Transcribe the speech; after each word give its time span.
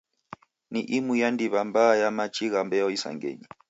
Ni 0.71 0.81
imu 0.97 1.13
ya 1.21 1.27
ndiw'a 1.33 1.61
mbaa 1.69 1.93
ya 2.01 2.07
machi 2.17 2.45
gha 2.51 2.61
mbeo 2.67 2.87
isangenyi. 2.95 3.45